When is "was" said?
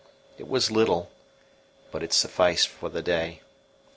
0.47-0.71